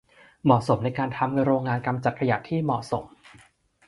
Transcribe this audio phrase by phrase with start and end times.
[0.43, 3.05] เหมาะสมในการทำโรงงานกำจัดขยะที่เหมาะสม